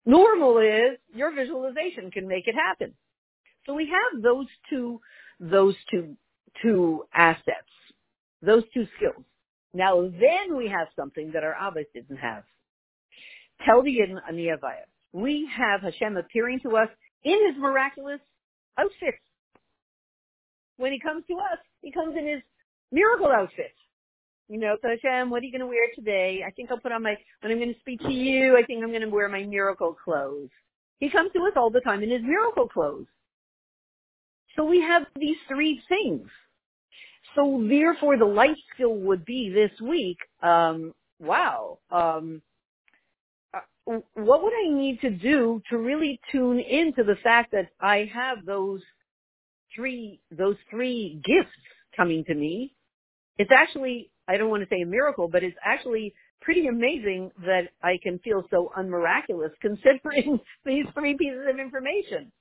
Normal 0.06 0.58
is 0.60 0.98
your 1.14 1.34
visualization 1.34 2.12
can 2.12 2.28
make 2.28 2.48
it 2.48 2.56
happen. 2.56 2.94
So 3.66 3.74
we 3.74 3.86
have 3.88 4.22
those 4.24 4.48
two 4.70 5.02
those 5.40 5.76
two 5.92 6.18
two 6.62 7.04
assets, 7.14 7.70
those 8.42 8.64
two 8.74 8.88
skills. 8.98 9.24
Now 9.74 10.02
then 10.02 10.58
we 10.58 10.68
have 10.68 10.88
something 10.96 11.32
that 11.34 11.44
our 11.44 11.56
Abbas 11.56 11.86
didn't 11.94 12.18
have. 12.18 12.44
Tell 13.66 13.84
the 13.84 13.92
Yidden 13.92 14.20
Aniyavaya. 14.32 14.86
We 15.12 15.50
have 15.56 15.82
Hashem 15.82 16.18
appearing 16.18 16.60
to 16.62 16.78
us 16.78 16.90
in 17.24 17.48
his 17.48 17.58
miraculous 17.58 18.20
outfits 18.78 19.20
when 20.80 20.94
he 20.94 21.00
comes 21.00 21.24
to 21.28 21.36
us, 21.36 21.60
he 21.82 21.92
comes 21.92 22.16
in 22.18 22.26
his 22.26 22.42
miracle 22.92 23.28
outfit. 23.28 23.74
You 24.48 24.60
know, 24.60 24.78
so 24.82 24.90
Hashem, 24.90 25.30
what 25.30 25.44
are 25.44 25.46
you 25.46 25.52
going 25.52 25.62
to 25.62 25.68
wear 25.68 25.88
today? 25.94 26.42
I 26.48 26.52
think 26.52 26.72
I'll 26.72 26.80
put 26.80 26.92
on 26.92 27.04
my, 27.04 27.16
when 27.42 27.52
I'm 27.52 27.60
going 27.60 27.74
to 27.74 27.80
speak 27.82 28.00
to 28.00 28.12
you, 28.12 28.58
I 28.58 28.64
think 28.64 28.82
I'm 28.82 28.90
going 28.90 29.02
to 29.02 29.10
wear 29.10 29.30
my 29.30 29.44
miracle 29.44 29.96
clothes. 30.04 30.50
He 31.00 31.10
comes 31.10 31.32
to 31.34 31.40
us 31.40 31.54
all 31.56 31.70
the 31.70 31.82
time 31.82 32.02
in 32.02 32.10
his 32.10 32.24
miracle 32.24 32.68
clothes. 32.68 33.06
So 34.56 34.66
we 34.66 34.82
have 34.82 35.04
these 35.20 35.38
three 35.48 35.82
things. 35.88 36.28
So 37.36 37.64
therefore 37.70 38.18
the 38.18 38.26
life 38.26 38.58
skill 38.74 38.96
would 38.96 39.24
be 39.24 39.52
this 39.54 39.80
week, 39.82 40.18
um, 40.42 40.94
wow, 41.20 41.78
um, 41.92 42.42
uh, 42.42 42.49
what 44.14 44.44
would 44.44 44.54
I 44.54 44.72
need 44.72 45.02
to 45.02 45.10
do 45.10 45.62
to 45.72 45.78
really 45.78 46.20
tune 46.32 46.60
into 46.60 47.04
the 47.04 47.16
fact 47.24 47.52
that 47.54 47.70
I 47.82 48.10
have 48.14 48.46
those 48.46 48.82
three, 49.76 50.22
those 50.30 50.58
three 50.70 51.20
gifts 51.26 51.56
coming 51.98 52.24
to 52.26 52.36
me? 52.36 52.76
It's 53.40 53.52
actually, 53.52 54.12
I 54.28 54.38
don't 54.38 54.50
want 54.50 54.62
to 54.62 54.70
say 54.70 54.82
a 54.82 54.86
miracle, 54.86 55.28
but 55.28 55.44
it's 55.44 55.58
actually 55.66 56.14
pretty 56.42 56.68
amazing 56.68 57.32
that 57.46 57.70
I 57.82 57.98
can 58.04 58.20
feel 58.20 58.44
so 58.52 58.72
unmiraculous 58.78 59.52
considering 59.62 60.40
these 60.66 60.86
three 60.94 61.18
pieces 61.18 61.48
of 61.52 61.60
information. 61.60 62.32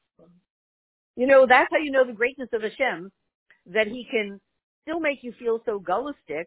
You 1.16 1.26
know, 1.26 1.46
that's 1.48 1.68
how 1.72 1.78
you 1.78 1.90
know 1.90 2.06
the 2.06 2.12
greatness 2.12 2.50
of 2.52 2.62
Hashem, 2.62 3.10
that 3.72 3.86
he 3.86 4.06
can 4.10 4.38
still 4.82 5.00
make 5.00 5.22
you 5.22 5.32
feel 5.38 5.60
so 5.64 5.80
gullistic 5.80 6.44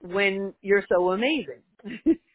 when 0.00 0.54
you're 0.62 0.84
so 0.88 1.10
amazing. 1.10 1.62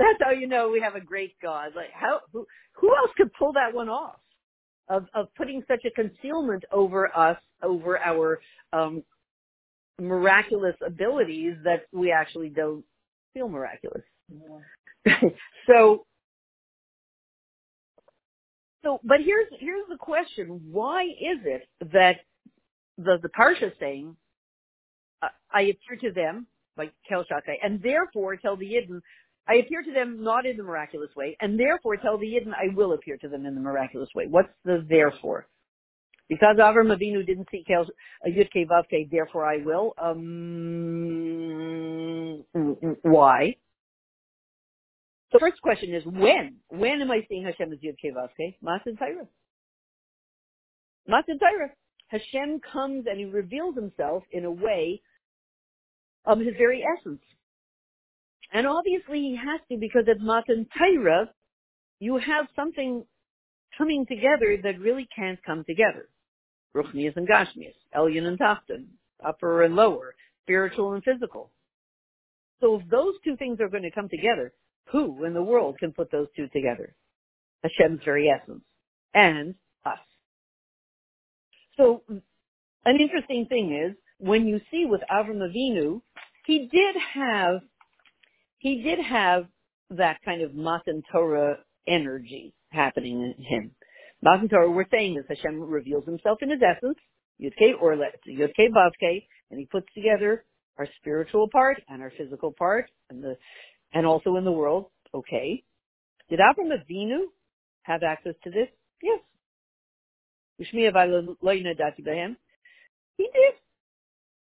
that's 0.00 0.18
how 0.22 0.30
you 0.30 0.48
know 0.48 0.70
we 0.70 0.80
have 0.80 0.94
a 0.94 1.00
great 1.00 1.34
God. 1.42 1.72
Like 1.76 1.90
how, 1.92 2.20
who, 2.32 2.46
who 2.74 2.96
else 2.96 3.10
could 3.16 3.32
pull 3.34 3.52
that 3.52 3.74
one 3.74 3.88
off? 3.88 4.16
Of, 4.88 5.06
of 5.14 5.28
putting 5.36 5.62
such 5.68 5.84
a 5.84 5.90
concealment 5.92 6.64
over 6.72 7.16
us, 7.16 7.36
over 7.62 7.96
our 7.96 8.40
um, 8.72 9.04
miraculous 10.00 10.74
abilities 10.84 11.54
that 11.62 11.82
we 11.92 12.10
actually 12.10 12.48
don't 12.48 12.84
feel 13.32 13.48
miraculous. 13.48 14.02
Yeah. 15.06 15.20
so, 15.68 16.06
so, 18.82 19.00
but 19.04 19.18
here's 19.24 19.46
here's 19.60 19.86
the 19.88 19.96
question: 19.96 20.60
Why 20.72 21.04
is 21.04 21.38
it 21.44 21.68
that 21.92 22.16
the 22.98 23.18
the 23.22 23.28
parsha 23.28 23.68
is 23.68 23.72
saying, 23.78 24.16
uh, 25.22 25.28
"I 25.52 25.60
appear 25.62 25.98
to 26.00 26.12
them 26.12 26.48
like 26.76 26.92
Kel 27.08 27.24
Shakai, 27.24 27.56
and 27.62 27.80
therefore 27.82 28.36
tell 28.36 28.56
the 28.56 28.66
Yidden, 28.66 29.02
I 29.48 29.54
appear 29.56 29.82
to 29.82 29.92
them 29.92 30.22
not 30.22 30.46
in 30.46 30.56
the 30.56 30.62
miraculous 30.62 31.10
way, 31.16 31.36
and 31.40 31.58
therefore 31.58 31.96
tell 31.96 32.18
the 32.18 32.26
Yidden 32.26 32.52
I 32.54 32.74
will 32.74 32.92
appear 32.92 33.16
to 33.18 33.28
them 33.28 33.46
in 33.46 33.54
the 33.54 33.60
miraculous 33.60 34.10
way." 34.14 34.26
What's 34.26 34.52
the 34.64 34.84
therefore? 34.88 35.48
Because 36.28 36.56
Avram 36.58 36.96
Avinu 36.96 37.26
didn't 37.26 37.48
see 37.50 37.64
Kel, 37.66 37.86
uh, 38.24 38.28
Yud 38.28 38.50
Ke 38.50 38.64
Vav 38.68 38.84
therefore 39.10 39.44
I 39.44 39.56
will. 39.64 39.94
Um, 40.00 40.30
why? 43.02 43.56
So 45.32 45.38
first 45.40 45.60
question 45.60 45.92
is 45.92 46.04
when? 46.06 46.56
When 46.68 47.02
am 47.02 47.10
I 47.10 47.26
seeing 47.28 47.44
Hashem 47.44 47.72
as 47.72 47.80
Yud 47.80 47.96
Ke 47.98 48.14
Vav 48.14 48.28
Ke? 48.30 48.54
Matan 48.62 48.96
Torah. 48.96 49.26
Matan 51.08 51.38
Torah. 51.38 51.70
Hashem 52.08 52.60
comes 52.60 53.06
and 53.08 53.18
he 53.18 53.24
reveals 53.24 53.74
himself 53.74 54.22
in 54.32 54.44
a 54.44 54.50
way 54.50 55.00
of 56.24 56.38
his 56.38 56.54
very 56.58 56.84
essence. 56.84 57.22
And 58.52 58.66
obviously 58.66 59.20
he 59.20 59.36
has 59.36 59.60
to 59.70 59.76
because 59.76 60.04
at 60.10 60.20
Matan 60.20 60.66
Torah, 60.76 61.30
you 62.00 62.18
have 62.18 62.46
something 62.56 63.04
coming 63.78 64.06
together 64.06 64.56
that 64.62 64.80
really 64.80 65.08
can't 65.14 65.38
come 65.44 65.64
together. 65.64 66.08
Ruchnias 66.74 67.16
and 67.16 67.28
Gashmias, 67.28 67.74
Elyon 67.96 68.26
and 68.26 68.38
Tachton, 68.38 68.86
upper 69.24 69.62
and 69.62 69.76
lower, 69.76 70.14
spiritual 70.44 70.94
and 70.94 71.02
physical. 71.04 71.50
So 72.60 72.80
if 72.80 72.88
those 72.88 73.14
two 73.24 73.36
things 73.36 73.60
are 73.60 73.68
going 73.68 73.82
to 73.84 73.90
come 73.90 74.08
together, 74.08 74.52
who 74.86 75.24
in 75.24 75.34
the 75.34 75.42
world 75.42 75.78
can 75.78 75.92
put 75.92 76.10
those 76.10 76.28
two 76.36 76.48
together? 76.48 76.94
Hashem's 77.64 78.00
very 78.04 78.28
essence 78.28 78.62
and 79.14 79.54
us. 79.84 79.98
So 81.76 82.02
an 82.84 83.00
interesting 83.00 83.46
thing 83.46 83.72
is 83.72 83.96
when 84.18 84.46
you 84.46 84.60
see 84.70 84.84
with 84.86 85.00
Avram 85.10 85.38
Avinu, 85.38 86.00
he 86.46 86.68
did 86.70 86.96
have 87.14 87.60
he 88.60 88.82
did 88.82 89.00
have 89.00 89.46
that 89.90 90.18
kind 90.24 90.42
of 90.42 90.54
Matan 90.54 91.02
Torah 91.10 91.56
energy 91.88 92.54
happening 92.70 93.22
in 93.22 93.42
him. 93.42 93.70
Matan 94.22 94.48
Torah, 94.48 94.70
we're 94.70 94.84
saying 94.90 95.14
this, 95.14 95.24
Hashem 95.28 95.60
reveals 95.60 96.04
himself 96.04 96.38
in 96.42 96.50
his 96.50 96.60
essence, 96.62 96.98
Yudke 97.42 97.72
or 97.80 97.96
Yudke 97.96 98.68
Vavke, 98.70 99.26
and 99.50 99.58
he 99.58 99.64
puts 99.64 99.86
together 99.94 100.44
our 100.78 100.86
spiritual 101.00 101.48
part 101.48 101.82
and 101.88 102.02
our 102.02 102.12
physical 102.16 102.52
part 102.52 102.90
and 103.08 103.24
the, 103.24 103.36
and 103.94 104.06
also 104.06 104.36
in 104.36 104.44
the 104.44 104.52
world. 104.52 104.90
Okay. 105.14 105.64
Did 106.28 106.40
Avram 106.40 106.70
Avinu 106.70 107.24
have 107.82 108.02
access 108.02 108.34
to 108.44 108.50
this? 108.50 108.68
Yes. 109.02 109.20
He 110.58 110.66
did. 113.24 113.54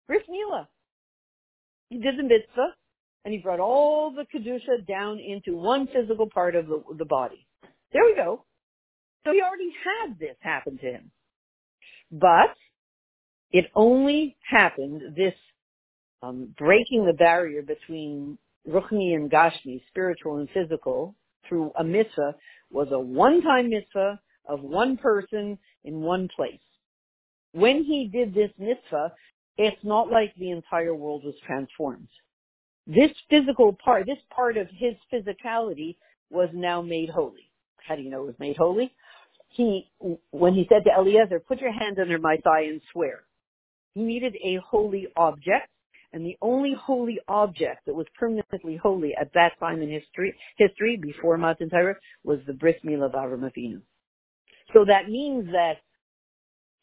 Bris 0.07 0.21
Mila. 0.29 0.69
He 1.89 1.97
did 1.99 2.17
the 2.17 2.23
mitzvah, 2.23 2.73
and 3.25 3.33
he 3.33 3.39
brought 3.39 3.59
all 3.59 4.11
the 4.11 4.25
kedusha 4.33 4.85
down 4.87 5.19
into 5.19 5.57
one 5.57 5.87
physical 5.87 6.29
part 6.29 6.55
of 6.55 6.67
the, 6.67 6.81
the 6.97 7.05
body. 7.05 7.45
There 7.91 8.05
we 8.05 8.15
go. 8.15 8.45
So 9.25 9.33
he 9.33 9.41
already 9.41 9.73
had 9.83 10.19
this 10.19 10.35
happen 10.39 10.77
to 10.77 10.85
him. 10.85 11.11
But 12.11 12.55
it 13.51 13.65
only 13.73 14.37
happened, 14.47 15.15
this 15.17 15.33
um, 16.21 16.53
breaking 16.57 17.05
the 17.05 17.13
barrier 17.13 17.63
between 17.63 18.37
Ruchni 18.69 19.15
and 19.15 19.29
Gashmi, 19.29 19.81
spiritual 19.89 20.37
and 20.37 20.49
physical, 20.53 21.15
through 21.49 21.71
a 21.77 21.83
mitzvah, 21.83 22.35
was 22.71 22.89
a 22.91 22.99
one-time 22.99 23.69
mitzvah 23.69 24.19
of 24.47 24.61
one 24.61 24.97
person 24.97 25.57
in 25.83 26.01
one 26.01 26.29
place. 26.35 26.59
When 27.53 27.83
he 27.83 28.07
did 28.11 28.35
this 28.35 28.51
mitzvah, 28.59 29.13
it's 29.57 29.83
not 29.83 30.11
like 30.11 30.35
the 30.35 30.51
entire 30.51 30.93
world 30.93 31.23
was 31.23 31.35
transformed. 31.45 32.09
This 32.87 33.11
physical 33.29 33.73
part, 33.73 34.05
this 34.05 34.17
part 34.29 34.57
of 34.57 34.67
his 34.69 34.93
physicality 35.11 35.95
was 36.29 36.49
now 36.53 36.81
made 36.81 37.09
holy. 37.09 37.49
How 37.77 37.95
do 37.95 38.01
you 38.01 38.09
know 38.09 38.23
it 38.23 38.27
was 38.27 38.39
made 38.39 38.57
holy? 38.57 38.91
he, 39.55 39.89
when 40.31 40.53
he 40.53 40.67
said 40.69 40.83
to 40.83 40.91
Eliezer, 40.91 41.39
put 41.39 41.61
your 41.61 41.71
hand 41.71 41.97
under 41.99 42.19
my 42.19 42.37
thigh 42.43 42.63
and 42.63 42.81
swear, 42.91 43.23
he 43.93 44.01
needed 44.01 44.35
a 44.43 44.57
holy 44.57 45.07
object, 45.15 45.69
and 46.11 46.25
the 46.25 46.37
only 46.41 46.73
holy 46.79 47.19
object 47.27 47.85
that 47.85 47.95
was 47.95 48.05
permanently 48.17 48.75
holy 48.75 49.13
at 49.19 49.33
that 49.33 49.57
time 49.59 49.81
in 49.81 49.89
history, 49.89 50.33
history 50.57 50.97
before 50.97 51.37
Matan 51.37 51.69
Torah, 51.69 51.95
was 52.23 52.39
the 52.45 52.53
bris 52.53 52.75
milah 52.83 53.05
of 53.05 53.11
Avram 53.13 53.49
Avinu. 53.49 53.81
So 54.73 54.85
that 54.85 55.09
means 55.09 55.45
that 55.51 55.77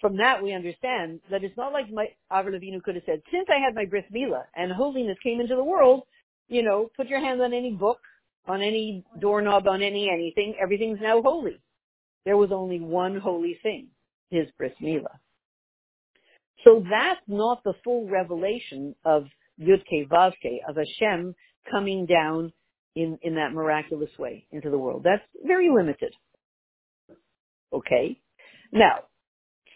from 0.02 0.16
that 0.16 0.42
we 0.42 0.52
understand 0.52 1.20
that 1.30 1.44
it's 1.44 1.56
not 1.56 1.72
like 1.72 1.90
my 1.90 2.08
Avram 2.30 2.60
Avinu 2.60 2.82
could 2.82 2.96
have 2.96 3.04
said, 3.06 3.22
since 3.30 3.46
I 3.48 3.64
had 3.64 3.74
my 3.74 3.86
bris 3.86 4.04
milah 4.14 4.42
and 4.54 4.72
holiness 4.72 5.16
came 5.22 5.40
into 5.40 5.54
the 5.54 5.64
world, 5.64 6.02
you 6.48 6.62
know, 6.62 6.90
put 6.96 7.06
your 7.06 7.20
hand 7.20 7.40
on 7.40 7.54
any 7.54 7.70
book, 7.70 8.00
on 8.46 8.60
any 8.60 9.04
doorknob, 9.20 9.68
on 9.68 9.80
any 9.80 10.10
anything, 10.10 10.56
everything's 10.60 10.98
now 11.00 11.22
holy. 11.22 11.62
There 12.24 12.36
was 12.36 12.50
only 12.52 12.80
one 12.80 13.16
holy 13.18 13.58
thing, 13.62 13.88
his 14.28 14.48
bris 14.58 14.72
milah. 14.82 15.18
So 16.64 16.84
that's 16.90 17.20
not 17.28 17.62
the 17.64 17.74
full 17.84 18.08
revelation 18.08 18.96
of 19.04 19.26
Yudke 19.60 20.08
Vavke, 20.08 20.58
of 20.68 20.76
Hashem 20.76 21.34
coming 21.70 22.06
down 22.06 22.52
in, 22.96 23.18
in 23.22 23.36
that 23.36 23.52
miraculous 23.52 24.10
way 24.18 24.46
into 24.50 24.68
the 24.68 24.78
world. 24.78 25.02
That's 25.04 25.22
very 25.46 25.70
limited. 25.70 26.12
Okay? 27.72 28.20
Now, 28.72 29.04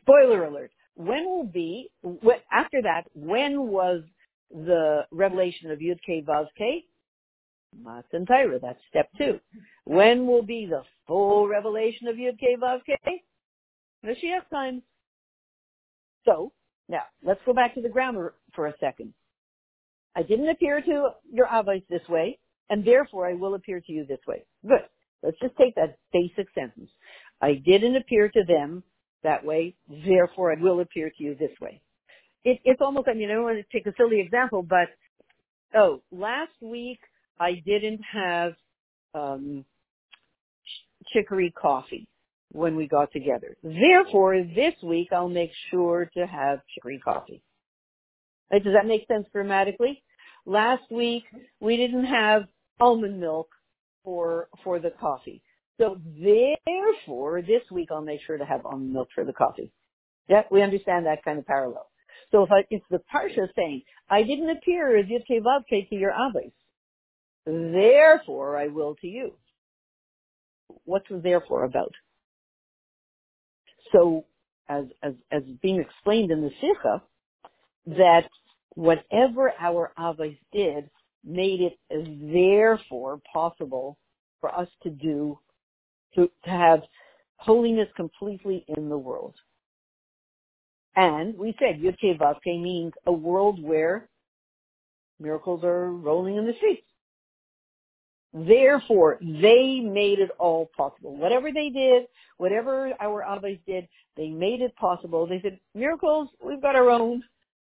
spoiler 0.06 0.44
alert. 0.44 0.70
When 0.94 1.24
will 1.26 1.44
be, 1.44 1.90
after 2.52 2.80
that, 2.82 3.04
when 3.14 3.68
was 3.68 4.02
the 4.50 5.02
revelation 5.10 5.70
of 5.70 5.78
Vavke? 5.78 6.84
Matan 7.82 8.24
Torah. 8.24 8.58
That's 8.60 8.78
step 8.88 9.10
two. 9.18 9.38
When 9.84 10.26
will 10.26 10.42
be 10.42 10.66
the 10.66 10.82
full 11.06 11.46
revelation 11.48 12.08
of 12.08 12.16
Yud 12.16 12.38
K 12.38 12.56
Vav 12.60 12.78
K? 12.86 12.96
Mashiach 14.04 14.48
time. 14.50 14.82
So, 16.24 16.52
now, 16.88 17.02
let's 17.22 17.40
go 17.44 17.52
back 17.52 17.74
to 17.74 17.82
the 17.82 17.88
grammar 17.88 18.34
for 18.54 18.66
a 18.66 18.74
second. 18.80 19.12
I 20.14 20.22
didn't 20.22 20.48
appear 20.48 20.80
to 20.80 21.10
your 21.30 21.46
Avos 21.46 21.82
this 21.90 22.08
way, 22.08 22.38
and 22.70 22.84
therefore 22.84 23.28
I 23.28 23.34
will 23.34 23.54
appear 23.54 23.80
to 23.80 23.92
you 23.92 24.06
this 24.06 24.20
way. 24.26 24.44
Good. 24.66 24.84
Let's 25.22 25.38
just 25.42 25.56
take 25.56 25.74
that 25.74 25.98
basic 26.12 26.46
sentence. 26.54 26.90
I 27.42 27.54
didn't 27.54 27.96
appear 27.96 28.28
to 28.28 28.44
them 28.46 28.82
that 29.22 29.44
way, 29.44 29.74
therefore 29.88 30.52
it 30.52 30.60
will 30.60 30.80
appear 30.80 31.10
to 31.10 31.22
you 31.22 31.34
this 31.34 31.50
way. 31.60 31.80
It, 32.44 32.60
it's 32.64 32.80
almost, 32.80 33.08
I 33.08 33.14
mean, 33.14 33.30
I 33.30 33.34
don't 33.34 33.44
want 33.44 33.58
to 33.58 33.76
take 33.76 33.86
a 33.86 33.94
silly 33.96 34.20
example, 34.20 34.62
but, 34.62 34.88
oh, 35.74 36.00
last 36.12 36.52
week 36.60 37.00
I 37.40 37.62
didn't 37.64 38.00
have 38.12 38.52
um, 39.14 39.64
chicory 41.12 41.50
coffee 41.50 42.06
when 42.52 42.76
we 42.76 42.86
got 42.86 43.12
together. 43.12 43.56
Therefore, 43.62 44.42
this 44.42 44.74
week 44.82 45.08
I'll 45.12 45.28
make 45.28 45.50
sure 45.70 46.10
to 46.16 46.26
have 46.26 46.60
chicory 46.74 47.00
coffee. 47.00 47.42
Does 48.52 48.74
that 48.74 48.86
make 48.86 49.06
sense 49.08 49.26
grammatically? 49.32 50.02
Last 50.44 50.84
week 50.90 51.24
we 51.60 51.76
didn't 51.76 52.04
have 52.04 52.44
almond 52.78 53.20
milk 53.20 53.48
for 54.04 54.48
for 54.62 54.78
the 54.78 54.90
coffee. 54.90 55.42
So 55.78 55.98
therefore, 56.04 57.42
this 57.42 57.62
week 57.70 57.88
I'll 57.90 58.02
make 58.02 58.20
sure 58.26 58.38
to 58.38 58.44
have 58.44 58.64
almond 58.64 58.92
milk 58.92 59.08
for 59.14 59.24
the 59.24 59.32
coffee. 59.32 59.70
Yeah, 60.28 60.42
we 60.50 60.62
understand 60.62 61.06
that 61.06 61.24
kind 61.24 61.38
of 61.38 61.46
parallel. 61.46 61.88
So 62.32 62.42
if 62.42 62.50
I, 62.50 62.64
if 62.70 62.82
the 62.90 63.00
parsha 63.14 63.46
saying, 63.54 63.82
I 64.08 64.22
didn't 64.22 64.50
appear 64.50 64.96
as 64.96 65.06
Yudke 65.06 65.40
Vavke 65.40 65.88
to 65.88 65.94
your 65.94 66.10
abbas, 66.10 66.52
therefore 67.44 68.56
I 68.56 68.68
will 68.68 68.96
to 68.96 69.06
you. 69.06 69.32
What's 70.84 71.08
the 71.08 71.18
therefore 71.18 71.64
about? 71.64 71.92
So 73.92 74.24
as, 74.68 74.86
as, 75.02 75.12
as 75.30 75.42
being 75.62 75.80
explained 75.80 76.30
in 76.30 76.40
the 76.40 76.50
Sikha, 76.60 77.02
that 77.86 78.28
whatever 78.74 79.52
our 79.60 79.92
avos 79.98 80.36
did 80.52 80.90
made 81.24 81.60
it 81.60 81.78
therefore 82.32 83.20
possible 83.32 83.96
for 84.40 84.52
us 84.52 84.68
to 84.82 84.90
do, 84.90 85.38
to, 86.14 86.30
to 86.44 86.50
have 86.50 86.82
holiness 87.36 87.88
completely 87.96 88.64
in 88.76 88.88
the 88.88 88.98
world. 88.98 89.34
And 90.96 91.36
we 91.36 91.54
said 91.58 91.80
Yudke 91.80 92.18
Vavke 92.18 92.62
means 92.62 92.92
a 93.06 93.12
world 93.12 93.62
where 93.62 94.08
miracles 95.20 95.62
are 95.62 95.90
rolling 95.92 96.36
in 96.36 96.46
the 96.46 96.54
streets. 96.54 96.82
Therefore, 98.32 99.18
they 99.20 99.80
made 99.80 100.18
it 100.18 100.30
all 100.38 100.70
possible. 100.76 101.16
Whatever 101.16 101.52
they 101.52 101.70
did, 101.70 102.04
whatever 102.36 102.92
our 103.00 103.22
Abbas 103.22 103.58
did, 103.66 103.88
they 104.16 104.28
made 104.28 104.60
it 104.60 104.74
possible. 104.76 105.26
They 105.26 105.40
said, 105.42 105.58
miracles, 105.74 106.28
we've 106.44 106.60
got 106.60 106.76
our 106.76 106.90
own, 106.90 107.22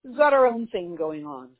we've 0.04 0.16
got 0.16 0.32
our 0.32 0.46
own 0.46 0.66
thing 0.68 0.96
going 0.96 1.26
on. 1.26 1.50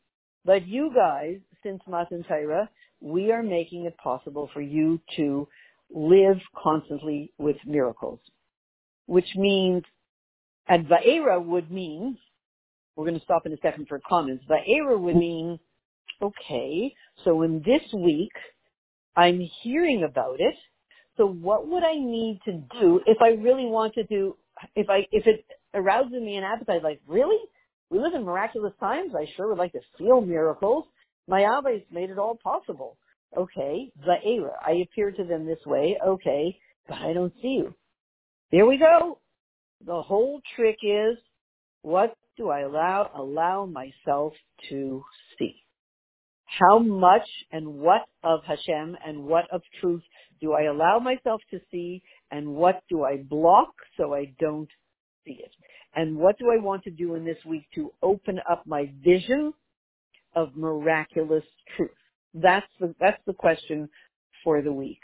But 0.45 0.67
you 0.67 0.91
guys, 0.95 1.39
since 1.63 1.81
Matan 1.87 2.25
Torah, 2.25 2.69
we 3.01 3.31
are 3.31 3.43
making 3.43 3.85
it 3.85 3.97
possible 3.99 4.51
for 4.53 4.61
you 4.61 5.01
to 5.17 5.47
live 5.91 6.39
constantly 6.61 7.33
with 7.39 7.57
miracles. 7.67 8.21
Which 9.07 9.29
means, 9.37 9.85
and 10.69 10.87
Va'era 10.87 11.43
would 11.45 11.71
mean, 11.71 12.19
we're 12.95 13.07
going 13.07 13.19
to 13.19 13.25
stop 13.25 13.47
in 13.47 13.53
a 13.53 13.59
second 13.63 13.87
for 13.89 14.01
comments, 14.07 14.45
Va'era 14.51 14.99
would 14.99 15.17
mean, 15.17 15.59
okay, 16.21 16.95
so 17.25 17.43
in 17.43 17.63
this 17.65 17.83
week, 17.95 18.33
I'm 19.17 19.41
hearing 19.63 20.05
about 20.05 20.41
it. 20.41 20.55
So 21.17 21.27
what 21.27 21.67
would 21.67 21.83
I 21.83 21.95
need 21.95 22.41
to 22.45 22.53
do 22.81 23.01
if 23.07 23.19
I 23.21 23.31
really 23.31 23.67
wanted 23.67 24.09
to, 24.09 24.37
if 24.77 24.89
I, 24.89 25.07
if 25.11 25.27
it 25.27 25.45
arouses 25.75 26.13
me 26.13 26.37
an 26.37 26.45
appetite, 26.45 26.83
like, 26.83 27.01
really? 27.07 27.39
We 27.91 27.99
live 27.99 28.15
in 28.15 28.25
miraculous 28.25 28.75
times. 28.79 29.15
I 29.17 29.27
sure 29.37 29.49
would 29.49 29.59
like 29.59 29.73
to 29.73 29.81
feel 29.97 30.21
miracles. 30.21 30.85
My 31.27 31.43
Abba's 31.43 31.83
made 31.91 32.11
it 32.11 32.19
all 32.19 32.39
possible. 32.43 32.99
Okay, 33.37 33.91
Va'era. 34.07 34.53
I 34.65 34.83
appear 34.83 35.11
to 35.13 35.25
them 35.25 35.47
this 35.47 35.65
way. 35.67 35.99
Okay, 36.05 36.59
but 36.89 36.99
I 36.99 37.13
don't 37.13 37.33
see 37.43 37.61
you. 37.63 37.75
There 38.51 38.67
we 38.67 38.79
go. 38.79 39.19
The 39.85 40.03
whole 40.03 40.41
trick 40.57 40.79
is, 40.83 41.19
what 41.83 42.17
do 42.37 42.49
I 42.51 42.61
allow, 42.61 43.11
allow 43.15 43.67
myself 43.67 44.33
to 44.71 45.05
see? 45.39 45.63
how 46.49 46.79
much 46.79 47.29
and 47.53 47.67
what 47.67 48.03
of 48.25 48.41
Hashem 48.45 48.97
and 49.07 49.25
what 49.25 49.45
of 49.53 49.63
truth 49.81 50.03
do 50.41 50.55
I 50.55 50.63
allow 50.63 50.99
myself 50.99 51.43
to 51.51 51.61
see 51.71 52.03
and 52.31 52.49
what 52.49 52.83
do 52.89 53.05
I 53.05 53.19
block 53.19 53.75
so 53.97 54.15
I 54.15 54.33
don't 54.41 54.69
see 55.27 55.41
it? 55.45 55.53
And 55.95 56.17
what 56.17 56.39
do 56.39 56.51
I 56.51 56.63
want 56.63 56.85
to 56.85 56.91
do 56.91 57.15
in 57.17 57.25
this 57.25 57.39
week 57.45 57.65
to 57.75 57.93
open 58.03 58.41
up 58.51 58.67
my 58.67 58.91
vision 59.05 59.53
of 60.35 60.57
miraculous 60.57 61.45
truth? 61.77 61.91
That's 62.35 62.67
the, 62.81 62.95
that's 63.01 63.21
the 63.27 63.35
question 63.35 63.89
for 64.45 64.63
the 64.63 64.73
week. 64.73 65.01